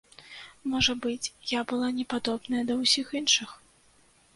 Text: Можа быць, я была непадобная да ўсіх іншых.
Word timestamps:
Можа 0.71 0.95
быць, 1.03 1.31
я 1.51 1.61
была 1.75 1.93
непадобная 2.01 2.67
да 2.71 2.83
ўсіх 2.83 3.17
іншых. 3.23 3.49